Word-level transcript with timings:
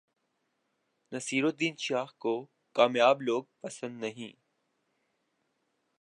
نصیرالدین 1.11 1.75
شاہ 1.77 2.09
کو 2.17 2.33
کامیاب 2.75 3.21
لوگ 3.21 3.43
پسند 3.61 3.99
نہیں 3.99 4.33